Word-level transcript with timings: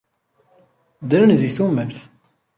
Ddren 1.03 1.31
di 1.39 1.49
tumert. 1.55 1.99